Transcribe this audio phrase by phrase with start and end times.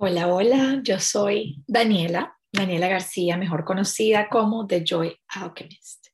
[0.00, 6.06] Hola, hola, yo soy Daniela, Daniela García, mejor conocida como The Joy Alchemist.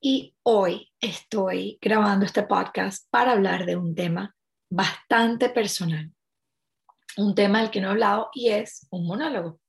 [0.00, 4.34] Y hoy estoy grabando este podcast para hablar de un tema
[4.70, 6.10] bastante personal,
[7.18, 9.60] un tema del que no he hablado y es un monólogo.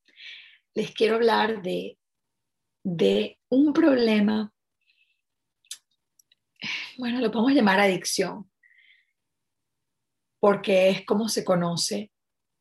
[0.74, 2.00] Les quiero hablar de,
[2.82, 4.54] de un problema,
[6.98, 8.50] bueno, lo podemos llamar adicción,
[10.40, 12.10] porque es como se conoce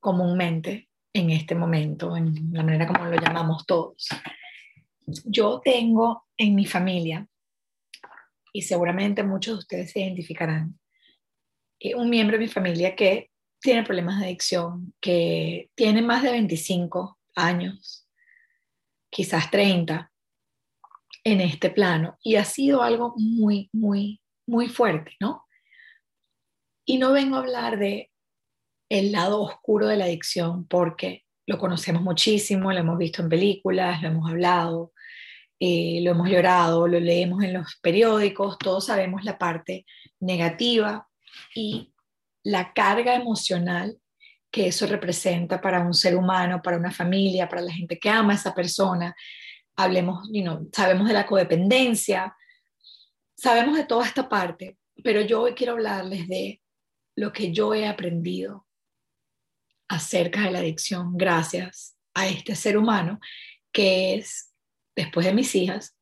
[0.07, 4.09] comúnmente en este momento, en la manera como lo llamamos todos.
[5.25, 7.27] Yo tengo en mi familia,
[8.53, 10.79] y seguramente muchos de ustedes se identificarán,
[11.81, 16.31] eh, un miembro de mi familia que tiene problemas de adicción, que tiene más de
[16.31, 18.09] 25 años,
[19.11, 20.13] quizás 30,
[21.25, 25.49] en este plano, y ha sido algo muy, muy, muy fuerte, ¿no?
[26.85, 28.13] Y no vengo a hablar de
[28.89, 34.03] el lado oscuro de la adicción porque lo conocemos muchísimo, lo hemos visto en películas,
[34.03, 34.93] lo hemos hablado,
[35.61, 39.87] eh, lo hemos llorado, lo leemos en los periódicos, todos sabemos la parte
[40.21, 41.09] negativa
[41.55, 41.93] y
[42.43, 43.99] la carga emocional
[44.51, 48.33] que eso representa para un ser humano, para una familia, para la gente que ama
[48.33, 49.15] a esa persona.
[49.77, 52.35] Hablemos, you sabemos de la codependencia,
[53.37, 56.63] sabemos de toda esta parte, pero yo hoy quiero hablarles de
[57.17, 58.66] lo que yo he aprendido
[59.89, 63.21] acerca de la adicción gracias a este ser humano
[63.73, 64.55] que es,
[64.97, 65.97] después de mis hijas,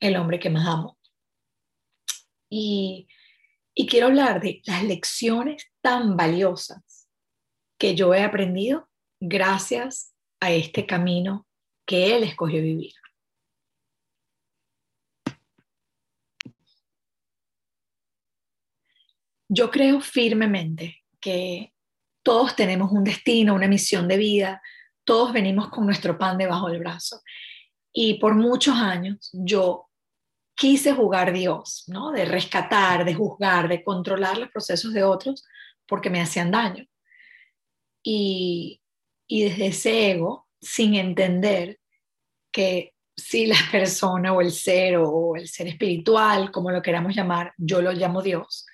[0.00, 0.98] el hombre que más amo.
[2.48, 3.06] Y,
[3.88, 7.08] quiero hablar de las lecciones tan valiosas
[7.78, 11.46] que yo he aprendido gracias a este camino
[11.86, 12.92] que él escogió vivir.
[19.48, 21.72] Yo creo firmemente que
[22.30, 24.62] todos tenemos un destino, una misión de vida,
[25.02, 27.22] todos venimos con nuestro pan debajo del brazo.
[27.92, 29.88] Y por muchos años yo
[30.54, 32.12] quise jugar Dios, ¿no?
[32.12, 35.44] De rescatar, de juzgar, de controlar los procesos de otros
[35.88, 36.86] porque me hacían daño.
[38.00, 38.80] Y,
[39.26, 41.80] y desde ese ego, sin entender
[42.52, 47.52] que si la persona o el ser o el ser espiritual, como lo queramos llamar,
[47.56, 48.66] yo lo llamo Dios,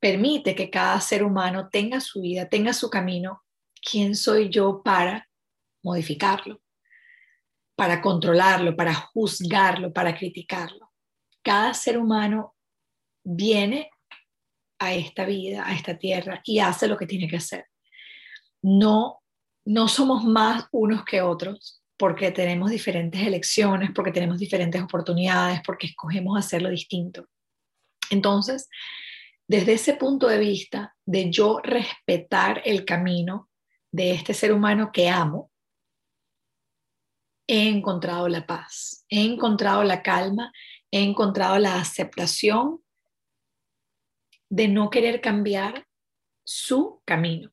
[0.00, 3.42] permite que cada ser humano tenga su vida, tenga su camino,
[3.80, 5.28] ¿quién soy yo para
[5.82, 6.60] modificarlo?
[7.76, 10.90] Para controlarlo, para juzgarlo, para criticarlo.
[11.42, 12.54] Cada ser humano
[13.22, 13.90] viene
[14.78, 17.66] a esta vida, a esta tierra y hace lo que tiene que hacer.
[18.62, 19.20] No,
[19.66, 25.88] no somos más unos que otros porque tenemos diferentes elecciones, porque tenemos diferentes oportunidades, porque
[25.88, 27.26] escogemos hacerlo distinto.
[28.10, 28.68] Entonces,
[29.50, 33.50] desde ese punto de vista de yo respetar el camino
[33.90, 35.50] de este ser humano que amo,
[37.48, 40.52] he encontrado la paz, he encontrado la calma,
[40.92, 42.78] he encontrado la aceptación
[44.48, 45.84] de no querer cambiar
[46.44, 47.50] su camino,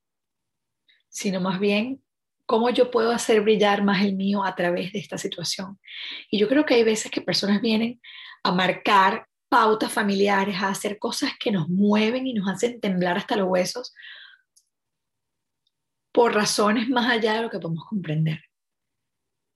[1.09, 2.03] sino más bien
[2.45, 5.79] cómo yo puedo hacer brillar más el mío a través de esta situación.
[6.29, 7.99] Y yo creo que hay veces que personas vienen
[8.43, 13.35] a marcar pautas familiares, a hacer cosas que nos mueven y nos hacen temblar hasta
[13.35, 13.93] los huesos
[16.11, 18.41] por razones más allá de lo que podemos comprender.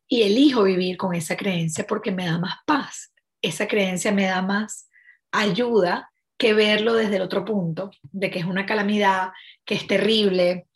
[0.07, 3.13] Y elijo vivir con esa creencia porque me da más paz.
[3.41, 4.89] Esa creencia me da más
[5.31, 9.29] ayuda que verlo desde el otro punto, de que es una calamidad,
[9.65, 10.67] que es terrible,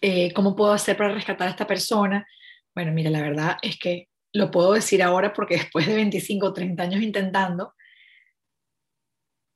[0.00, 2.26] eh, cómo puedo hacer para rescatar a esta persona.
[2.74, 6.52] Bueno, mira, la verdad es que lo puedo decir ahora porque después de 25 o
[6.52, 7.74] 30 años intentando,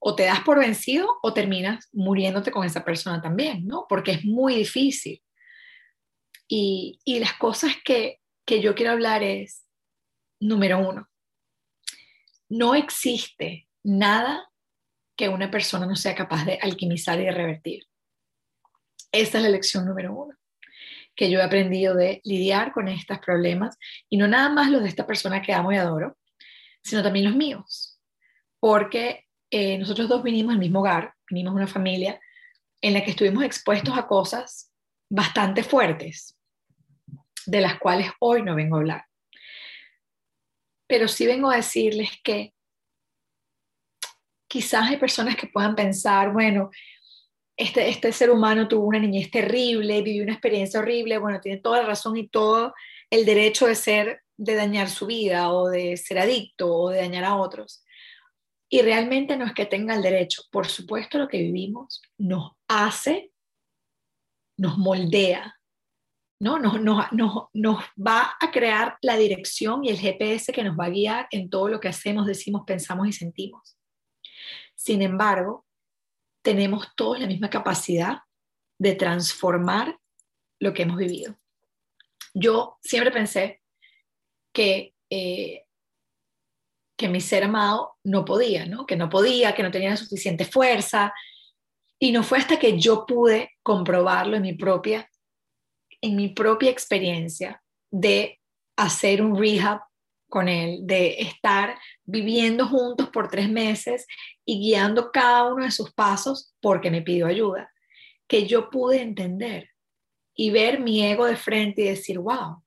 [0.09, 3.87] o te das por vencido o terminas muriéndote con esa persona también, ¿no?
[3.89, 5.21] Porque es muy difícil.
[6.47, 9.67] Y, las cosas que, que yo quiero hablar es,
[10.39, 11.09] número uno,
[12.49, 14.49] no existe nada
[15.17, 17.83] que una persona no sea capaz de alquimizar y de revertir.
[19.11, 20.37] Esa es la lección número uno,
[21.17, 23.77] que yo he aprendido de lidiar con estos problemas
[24.09, 26.17] y no nada más los de esta persona que amo y adoro,
[26.81, 28.01] sino también los míos,
[28.61, 32.21] porque eh, nosotros dos vinimos del mismo hogar, vinimos de una familia
[32.81, 34.73] en la que estuvimos expuestos a cosas
[35.09, 36.39] bastante fuertes,
[37.47, 39.05] de las cuales hoy no vengo a hablar.
[40.89, 42.55] Pero sí vengo a decirles que
[44.49, 46.71] quizás hay personas que puedan pensar, bueno,
[47.57, 51.81] este, este ser humano tuvo una niñez terrible, vivió una experiencia horrible, bueno, tiene toda
[51.81, 52.75] la razón y todo
[53.11, 57.25] el derecho de ser, de dañar su vida o de ser adicto o de dañar
[57.25, 57.83] a otros.
[58.69, 60.43] Y realmente no es que tenga el derecho.
[60.51, 63.33] Por supuesto, lo que vivimos nos hace,
[64.59, 65.57] nos moldea,
[66.41, 66.59] ¿no?
[66.59, 70.87] Nos, nos, nos, nos, va a crear la dirección y el GPS que nos va
[70.87, 73.79] a guiar en todo lo que hacemos, decimos, pensamos y sentimos.
[74.75, 75.65] Sin embargo,
[76.43, 78.19] tenemos todos la misma capacidad
[78.79, 79.99] de transformar
[80.61, 81.39] lo que hemos vivido.
[82.35, 83.63] Yo siempre pensé
[84.53, 85.66] que, eh,
[86.97, 88.87] que mi ser amado no podía, ¿no?
[88.87, 91.13] que no podía, que no tenía suficiente fuerza.
[91.99, 95.09] Y no fue hasta que yo pude comprobarlo en mi propia
[96.01, 98.41] en mi propia experiencia de
[98.77, 99.81] hacer un rehab
[100.29, 104.07] con él, de estar viviendo juntos por tres meses
[104.45, 107.73] y guiando cada uno de sus pasos porque me pidió ayuda,
[108.27, 109.71] que yo pude entender
[110.35, 112.63] y ver mi ego de frente y decir, wow,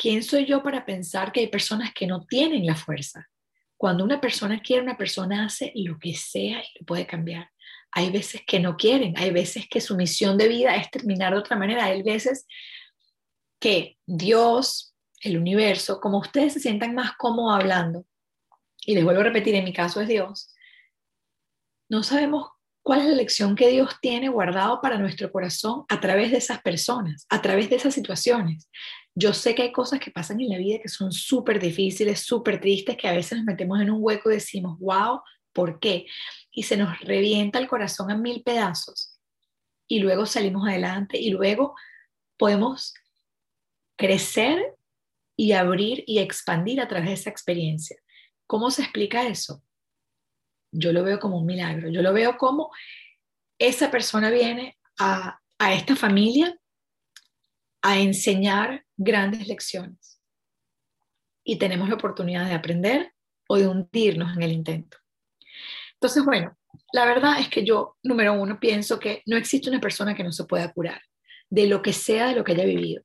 [0.00, 3.28] ¿quién soy yo para pensar que hay personas que no tienen la fuerza?
[3.76, 7.50] Cuando una persona quiere, una persona hace lo que sea y lo puede cambiar
[7.92, 11.40] hay veces que no quieren, hay veces que su misión de vida es terminar de
[11.40, 12.46] otra manera, hay veces
[13.58, 18.06] que Dios, el universo, como ustedes se sientan más cómodos hablando,
[18.86, 20.54] y les vuelvo a repetir, en mi caso es Dios,
[21.88, 22.48] no sabemos
[22.82, 26.62] cuál es la lección que Dios tiene guardado para nuestro corazón a través de esas
[26.62, 28.70] personas, a través de esas situaciones.
[29.20, 32.60] Yo sé que hay cosas que pasan en la vida que son súper difíciles, súper
[32.60, 35.20] tristes, que a veces nos metemos en un hueco y decimos, wow,
[35.52, 36.06] ¿por qué?
[36.52, 39.18] y se nos revienta el corazón a mil pedazos
[39.86, 41.74] y luego salimos adelante y luego
[42.36, 42.94] podemos
[43.96, 44.76] crecer
[45.36, 47.96] y abrir y expandir a través de esa experiencia.
[48.46, 49.62] ¿Cómo se explica eso?
[50.72, 52.70] Yo lo veo como un milagro, yo lo veo como
[53.58, 56.58] esa persona viene a, a esta familia
[57.82, 60.20] a enseñar grandes lecciones
[61.42, 63.14] y tenemos la oportunidad de aprender
[63.48, 64.98] o de hundirnos en el intento.
[65.94, 66.56] Entonces, bueno,
[66.92, 70.32] la verdad es que yo, número uno, pienso que no existe una persona que no
[70.32, 71.00] se pueda curar
[71.48, 73.02] de lo que sea, de lo que haya vivido.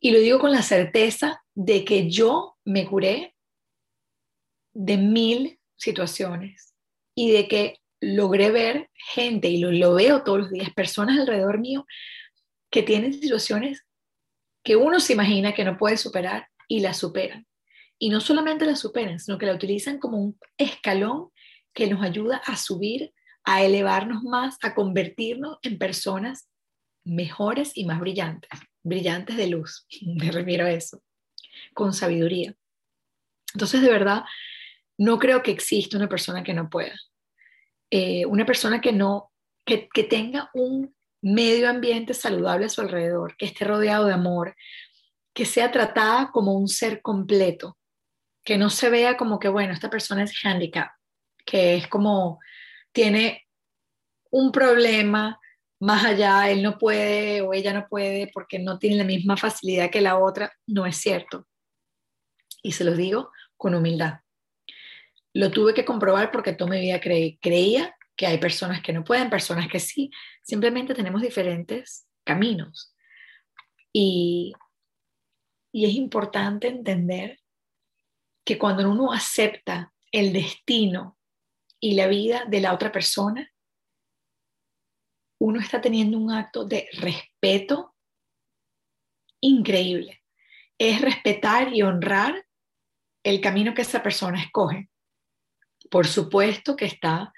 [0.00, 3.36] Y lo digo con la certeza de que yo me curé
[4.74, 6.74] de mil situaciones
[7.14, 11.60] y de que logré ver gente, y lo, lo veo todos los días, personas alrededor
[11.60, 11.86] mío
[12.68, 13.86] que tienen situaciones
[14.62, 17.46] que uno se imagina que no puede superar y la superan.
[17.98, 21.30] Y no solamente la superan, sino que la utilizan como un escalón
[21.72, 23.12] que nos ayuda a subir,
[23.44, 26.48] a elevarnos más, a convertirnos en personas
[27.04, 28.50] mejores y más brillantes,
[28.82, 31.02] brillantes de luz, me refiero a eso,
[31.74, 32.54] con sabiduría.
[33.54, 34.24] Entonces, de verdad,
[34.98, 36.94] no creo que exista una persona que no pueda.
[37.90, 39.30] Eh, una persona que no,
[39.66, 44.54] que, que tenga un medio ambiente saludable a su alrededor, que esté rodeado de amor,
[45.32, 47.78] que sea tratada como un ser completo,
[48.44, 50.90] que no se vea como que, bueno, esta persona es handicap,
[51.46, 52.40] que es como
[52.92, 53.46] tiene
[54.30, 55.38] un problema
[55.80, 59.90] más allá, él no puede o ella no puede porque no tiene la misma facilidad
[59.90, 61.46] que la otra, no es cierto.
[62.62, 64.20] Y se los digo con humildad.
[65.34, 69.30] Lo tuve que comprobar porque toda mi vida creía que hay personas que no pueden,
[69.30, 70.10] personas que sí,
[70.42, 72.94] simplemente tenemos diferentes caminos.
[73.92, 74.52] Y,
[75.72, 77.40] y es importante entender
[78.44, 81.18] que cuando uno acepta el destino
[81.80, 83.50] y la vida de la otra persona,
[85.38, 87.96] uno está teniendo un acto de respeto
[89.40, 90.22] increíble.
[90.78, 92.46] Es respetar y honrar
[93.24, 94.88] el camino que esa persona escoge.
[95.90, 97.32] Por supuesto que está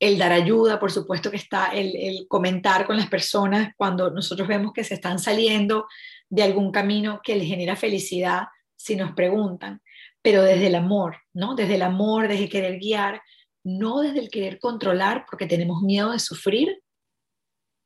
[0.00, 4.48] el dar ayuda, por supuesto que está el, el, comentar con las personas cuando nosotros
[4.48, 5.86] vemos que se están saliendo
[6.28, 8.44] de algún camino que les genera felicidad
[8.76, 9.80] si nos preguntan,
[10.20, 11.54] pero desde el amor, ¿no?
[11.54, 13.22] Desde el amor, desde querer guiar,
[13.64, 16.82] no desde el querer controlar porque tenemos miedo de sufrir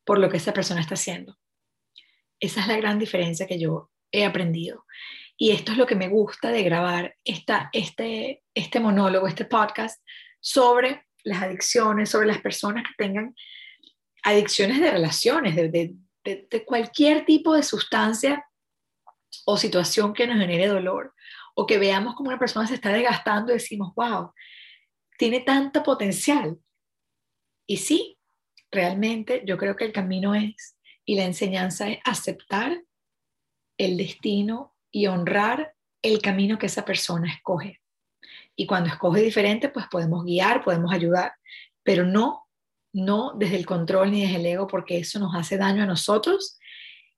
[0.05, 1.37] por lo que esa persona está haciendo.
[2.41, 4.87] Esa es la gran diferencia que yo he aprendido.
[5.37, 10.03] Y esto es lo que me gusta de grabar esta, este, este monólogo, este podcast
[10.41, 13.35] sobre las adicciones, sobre las personas que tengan
[14.23, 15.95] adicciones de relaciones, de,
[16.67, 18.45] cualquier tipo de sustancia
[19.47, 21.15] o situación que nos genere dolor,
[21.55, 24.33] o que veamos como una persona se está desgastando y decimos, wow,
[25.17, 26.59] tiene tanto potencial.
[27.67, 28.19] Y sí,
[28.71, 32.83] realmente yo creo que el camino es, y la enseñanza es aceptar
[33.79, 37.81] el destino y honrar el camino que esa persona escoge.
[38.59, 41.33] Y cuando escoge diferente, pues podemos guiar, podemos ayudar,
[41.85, 42.49] pero no,
[42.93, 46.59] no desde el control ni desde el ego, porque eso nos hace daño a nosotros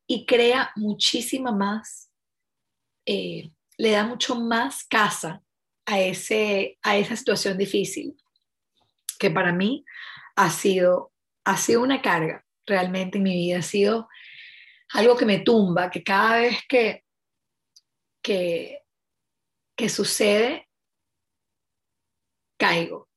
[0.06, 2.10] y crea muchísima más,
[3.06, 5.42] eh, le da mucho más casa
[5.86, 8.16] a, ese, a esa situación difícil,
[9.18, 9.84] que para mí
[10.36, 11.12] ha sido,
[11.44, 14.08] ha sido una carga realmente en mi vida, ha sido,
[14.92, 17.04] algo que me tumba, que cada vez que,
[18.22, 18.82] que,
[19.76, 20.68] que sucede,
[22.60, 23.08] caigo,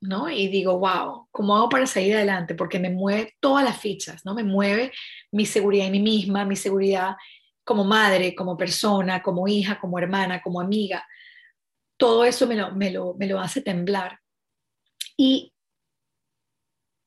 [0.00, 0.30] ¿no?
[0.30, 2.54] Y digo, wow, ¿cómo hago para salir adelante?
[2.54, 4.34] Porque me mueve todas las fichas, ¿no?
[4.34, 4.92] Me mueve
[5.32, 7.16] mi seguridad en mí misma, mi seguridad
[7.64, 11.06] como madre, como persona, como hija, como hermana, como amiga.
[11.98, 14.20] Todo eso me lo, me lo, me lo hace temblar.
[15.16, 15.52] Y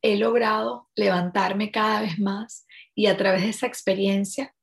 [0.01, 4.53] he logrado levantarme cada vez más y a través de esa experiencia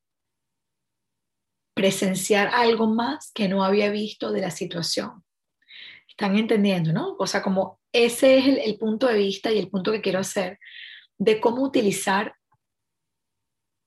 [1.75, 5.25] presenciar algo más que no había visto de la situación.
[6.09, 7.17] Están entendiendo, ¿no?
[7.19, 10.59] O sea, como ese es el, punto de vista y el punto que quiero hacer
[11.19, 12.35] de cómo utilizar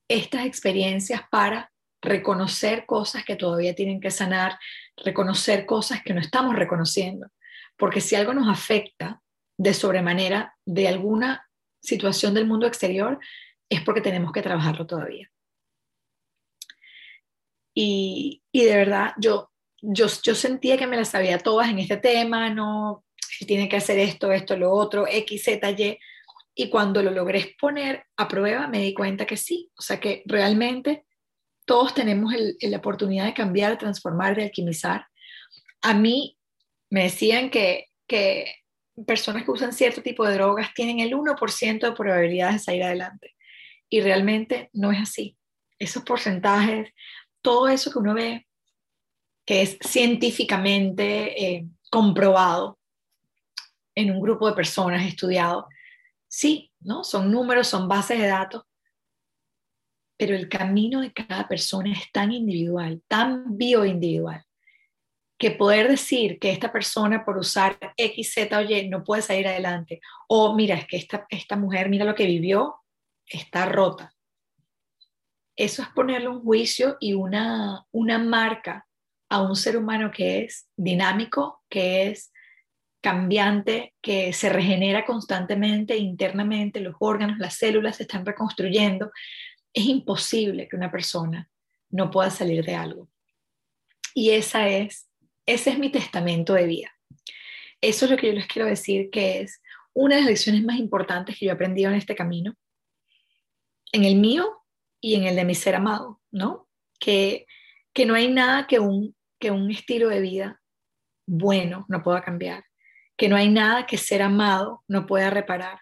[0.08, 4.58] estas experiencias para reconocer cosas que todavía tienen que sanar,
[4.96, 7.28] reconocer cosas que no estamos reconociendo.
[7.76, 9.20] Porque si algo nos afecta
[9.58, 11.48] de sobremanera de alguna
[11.82, 13.18] situación del mundo exterior,
[13.68, 15.30] es porque tenemos que trabajarlo todavía.
[17.78, 19.50] Y, de verdad, yo,
[19.86, 23.04] yo, yo sentía que me las sabía todas en este tema, no,
[23.46, 25.98] tiene que hacer esto, esto, lo otro, X, Z, Y.
[26.54, 30.22] Y cuando lo logré exponer a prueba, me di cuenta que sí, o sea que
[30.24, 31.04] realmente
[31.66, 35.06] todos tenemos la oportunidad de cambiar, de transformar, de alquimizar.
[35.82, 36.38] A mí
[36.90, 38.54] me decían que, que
[39.06, 43.34] personas que usan cierto tipo de drogas tienen el 1% de probabilidades de salir adelante.
[43.90, 45.36] Y realmente no es así.
[45.78, 46.90] Esos porcentajes,
[47.42, 48.45] todo eso que uno ve,
[49.46, 52.78] que es científicamente eh, comprobado
[53.94, 55.68] en un grupo de personas estudiado,
[56.28, 57.04] sí, ¿no?
[57.04, 58.64] Son números, son bases de datos,
[60.18, 64.44] pero el camino de cada persona es tan individual, tan bioindividual,
[65.38, 69.46] que poder decir que esta persona por usar X, Z o Y no puede salir
[69.46, 72.76] adelante, o mira, es que esta, esta mujer, mira lo que vivió,
[73.26, 74.12] está rota.
[75.54, 78.85] Eso es ponerle un juicio y una, una marca
[79.28, 82.32] a un ser humano que es dinámico, que es
[83.00, 89.10] cambiante, que se regenera constantemente internamente, los órganos, las células se están reconstruyendo.
[89.72, 91.48] Es imposible que una persona
[91.90, 93.08] no pueda salir de algo.
[94.14, 95.06] Y esa es
[95.46, 96.92] ese es mi testamento de vida.
[97.80, 99.62] Eso es lo que yo les quiero decir, que es
[99.94, 102.54] una de las lecciones más importantes que yo he aprendido en este camino,
[103.92, 104.64] en el mío
[105.00, 106.68] y en el de mi ser amado, ¿no?
[106.98, 107.46] Que,
[107.92, 110.60] que no hay nada que un, que un estilo de vida
[111.26, 112.64] bueno no pueda cambiar,
[113.16, 115.80] que no hay nada que ser amado no pueda reparar,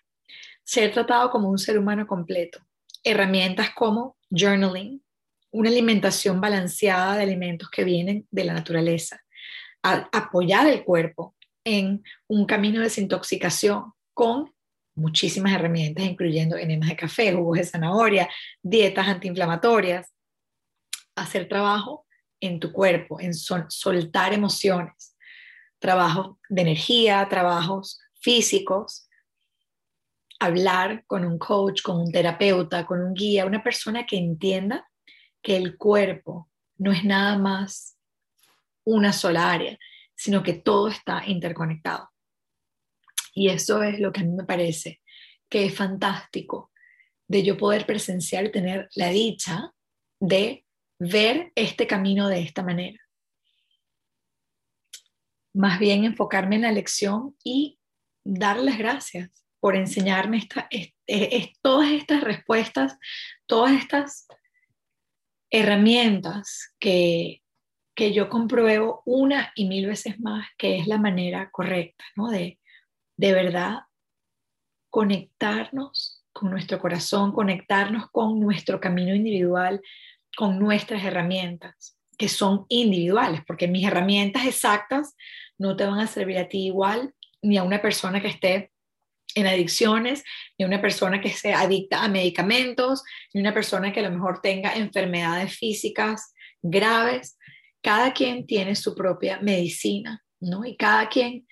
[0.63, 2.61] ser tratado como un ser humano completo,
[3.03, 5.03] herramientas como journaling,
[5.51, 9.21] una alimentación balanceada de alimentos que vienen de la naturaleza,
[9.83, 14.53] apoyar el cuerpo en un camino de desintoxicación con
[14.97, 18.29] muchísimas herramientas, incluyendo enemas de café, jugos de zanahoria,
[18.63, 20.13] dietas antiinflamatorias,
[21.17, 22.04] hacer trabajo
[22.47, 25.17] en tu cuerpo, en soltar emociones,
[25.79, 29.09] trabajo de energía, trabajos físicos,
[30.41, 34.89] hablar con un coach, con un terapeuta, con un guía, una persona que entienda
[35.43, 37.97] que el cuerpo no es nada más
[38.85, 39.79] una sola área,
[40.15, 42.11] sino que todo está interconectado.
[43.35, 45.01] Y eso es lo que a mí me parece
[45.49, 46.71] que es fantástico
[47.27, 49.73] de yo poder presenciar y tener la dicha
[50.21, 50.64] de
[50.99, 53.01] ver este camino de esta manera.
[55.55, 57.79] Más bien enfocarme en la lección y
[58.25, 60.47] dar las gracias por enseñarme
[61.63, 62.99] todas estas respuestas,
[63.47, 64.27] todas estas
[65.51, 67.43] herramientas que,
[67.95, 72.29] que yo compruebo una y mil veces más que es la manera correcta, ¿no?
[72.29, 72.59] De,
[73.17, 73.85] de verdad
[74.91, 79.81] conectarnos con nuestro corazón, conectarnos con nuestro camino individual,
[80.37, 85.15] con nuestras herramientas, que son individuales, porque mis herramientas exactas
[85.59, 88.73] no te van a servir a ti igual, ni a una persona que esté
[89.35, 90.23] en adicciones,
[90.59, 94.09] ni a una persona que sea adicta a medicamentos, ni a una persona que a
[94.09, 97.37] lo mejor tenga enfermedades físicas graves
[97.83, 100.65] cada quien tiene su propia medicina, ¿no?
[100.65, 101.47] Y cada quien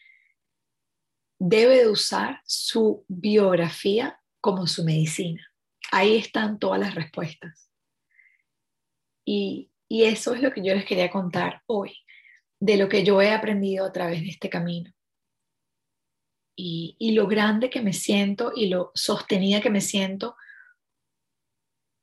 [1.39, 5.47] debe de usar su biografía como su medicina.
[5.91, 7.69] Ahí están todas las respuestas.
[9.35, 11.95] Y, eso es lo que yo les quería contar hoy,
[12.61, 14.91] de lo que yo he aprendido a través de este camino.
[16.57, 20.37] Y, lo grande que me siento y lo sostenida que me siento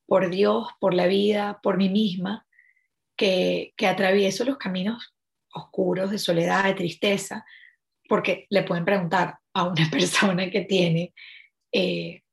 [0.07, 2.47] por Dios, por la vida, por mí misma,
[3.15, 5.15] que, atravieso los caminos
[5.53, 7.45] oscuros de soledad, de tristeza,
[8.07, 11.13] porque le pueden preguntar a una persona que tiene
[11.71, 12.23] eh,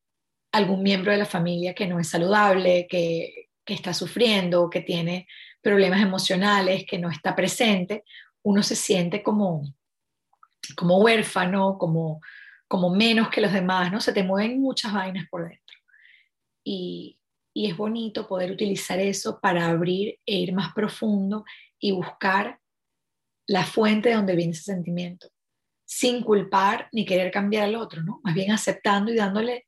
[0.51, 5.27] algún miembro de la familia que no es saludable, que, que está sufriendo, que tiene
[5.61, 8.05] problemas emocionales, que no está presente,
[8.41, 9.61] uno se siente como,
[10.77, 12.21] como huérfano, como,
[12.67, 13.99] como menos que los demás, ¿no?
[13.99, 15.77] Se te mueven muchas vainas por dentro.
[16.63, 17.19] Y,
[17.53, 21.43] y es bonito poder utilizar eso para abrir e ir más profundo
[21.77, 22.61] y buscar
[23.47, 25.27] la fuente de donde viene ese sentimiento,
[25.85, 28.21] sin culpar ni querer cambiar al otro, ¿no?
[28.23, 29.67] Más bien aceptando y dándole,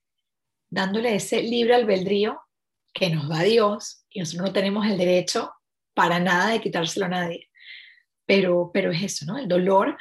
[0.70, 2.40] dándole ese libre albedrío
[2.94, 5.54] que nos da Dios y nosotros no tenemos el derecho
[5.94, 7.50] para nada de quitárselo a nadie.
[8.26, 9.38] Pero, pero es eso, ¿no?
[9.38, 9.98] El dolor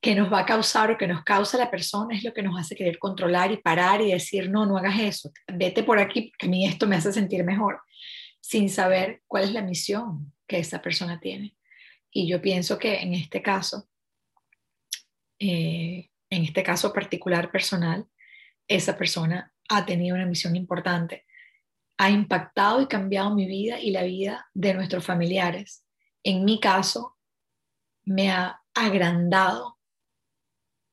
[0.00, 2.60] que nos va a causar o que nos causa la persona es lo que nos
[2.60, 6.46] hace querer controlar y parar y decir, no, no hagas eso, vete por aquí, porque
[6.46, 7.80] a mí esto me hace sentir mejor,
[8.40, 11.56] sin saber cuál es la misión que esa persona tiene.
[12.10, 13.88] Y yo pienso que en este caso,
[15.38, 18.06] eh, en este caso particular personal,
[18.68, 21.24] esa persona ha tenido una misión importante
[21.98, 25.84] ha impactado y cambiado mi vida y la vida de nuestros familiares.
[26.22, 27.16] En mi caso,
[28.04, 29.78] me ha agrandado,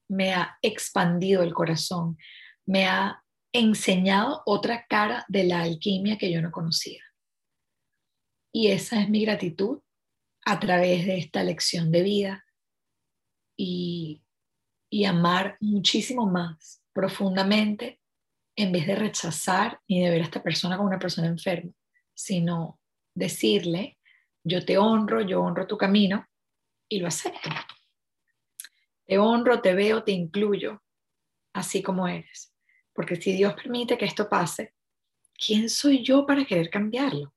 [0.10, 2.18] me ha expandido el corazón,
[2.66, 7.04] me ha enseñado otra cara de la alquimia que yo no conocía.
[8.54, 9.82] Y esa es mi gratitud
[10.46, 12.46] a través de esta lección de vida
[13.58, 14.24] y,
[15.08, 18.01] amar muchísimo más profundamente
[18.56, 21.72] en vez de rechazar ni de ver a esta persona como una persona enferma,
[22.14, 22.80] sino
[23.16, 23.98] decirle,
[24.44, 26.28] yo te honro, yo honro tu camino
[26.90, 27.50] y lo acepto.
[29.06, 30.84] Te honro, te veo, te incluyo,
[31.54, 32.54] así como eres.
[32.94, 34.74] Porque si Dios permite que esto pase,
[35.34, 37.34] ¿quién soy yo para querer cambiarlo?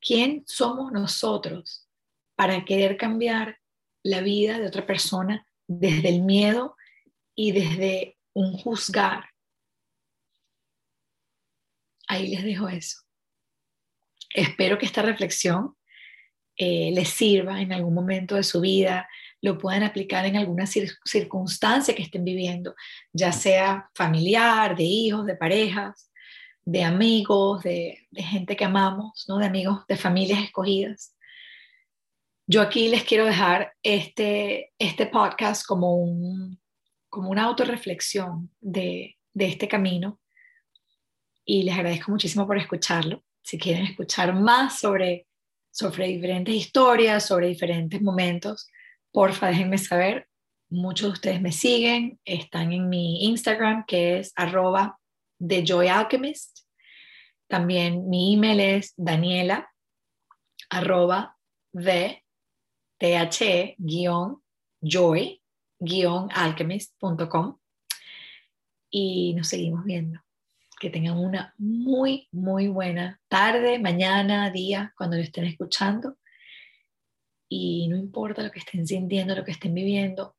[0.00, 1.88] ¿Quién somos nosotros
[2.34, 3.60] para querer cambiar
[4.02, 6.76] la vida de otra persona desde el miedo
[7.34, 9.31] y desde un juzgar
[12.12, 13.00] ahí les dejo eso.
[14.34, 15.76] Espero que esta reflexión
[16.56, 19.08] eh, les sirva en algún momento de su vida,
[19.40, 22.74] lo puedan aplicar en alguna circunstancia que estén viviendo,
[23.12, 26.10] ya sea familiar, de hijos, de parejas,
[26.64, 29.38] de amigos, de, gente que amamos, ¿no?
[29.38, 31.16] de amigos, de familias escogidas.
[32.46, 36.60] Yo aquí les quiero dejar este, este podcast como, un,
[37.08, 40.20] como una autorreflexión de, de este camino
[41.44, 43.22] y les agradezco muchísimo por escucharlo.
[43.42, 45.26] Si quieren escuchar más sobre,
[45.70, 48.68] sobre diferentes historias, sobre diferentes momentos,
[49.10, 50.28] porfa déjenme saber.
[50.70, 54.98] Muchos de ustedes me siguen, están en mi Instagram que es arroba
[55.38, 56.66] de.
[57.48, 59.68] También mi email es daniela
[60.70, 61.36] arroba
[61.72, 62.22] the
[64.80, 65.42] joy
[66.30, 67.58] alchemist.com
[68.90, 70.20] y nos seguimos viendo
[70.82, 76.18] que tengan una muy, muy buena tarde, mañana, día, cuando lo estén escuchando.
[77.48, 80.34] Y no importa lo que estén sintiendo, lo que estén viviendo,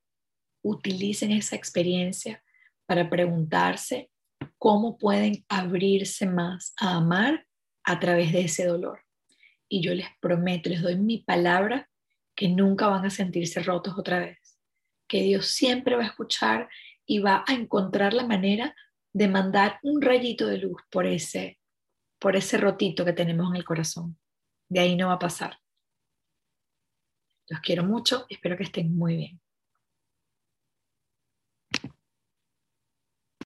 [0.62, 2.44] utilicen esa experiencia
[2.86, 4.12] para preguntarse
[4.58, 7.48] cómo pueden abrirse más a amar
[7.86, 9.00] a través de ese dolor.
[9.70, 11.90] Y yo les prometo, les doy mi palabra,
[12.36, 14.60] que nunca van a sentirse rotos otra vez,
[15.08, 16.68] que Dios siempre va a escuchar
[17.06, 18.76] y va a encontrar la manera
[19.14, 21.60] de mandar un rayito de luz por ese,
[22.20, 24.18] por ese rotito que tenemos en el corazón.
[24.68, 25.58] De ahí no va a pasar.
[27.48, 29.42] Los quiero mucho, espero que estén muy bien.